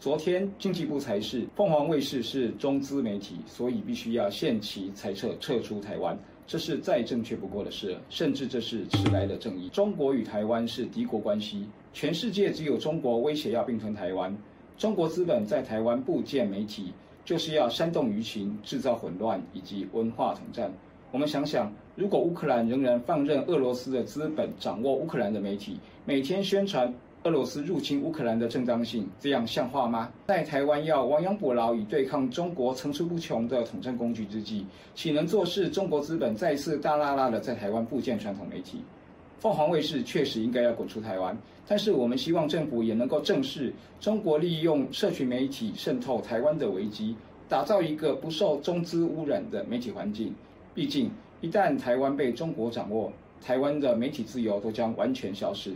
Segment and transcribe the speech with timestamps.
[0.00, 9.68] 昨天经济部才是凤凰卫视是中资媒体，所以必须要限期裁撤撤出台湾，这是再正确不过的事，甚至这是迟来的正义。
[9.68, 14.34] 中国与台湾是敌国关系，全世界只有中国威胁要并吞台湾。
[14.78, 20.72] 中国资本在台湾部建媒体，就是要煽动舆情、制造混乱以及文化统战。
[21.10, 26.90] 我们想想，如果乌克兰仍然放任俄罗斯的资本掌握乌克兰的媒体，每天宣传。
[27.24, 30.10] 俄罗斯入侵乌克兰的正当性，这样像话吗？
[30.26, 38.82] 在台湾要亡羊补牢以对抗中国层出不穷的统战工具之际，岂能坐视中国资本再次大拉拉的在台湾布建传统媒体？
[39.38, 41.36] 凤凰卫视确实应该要滚出台湾，
[41.66, 47.14] 但是我们希望政府也能够正视中国利用社群媒体渗透台湾的危机，
[47.50, 50.34] 打造一个不受中资污染的媒体环境。
[50.74, 51.10] 毕竟，
[51.42, 55.74] 一旦台湾被中国掌握，台湾的媒体自由都将完全消失。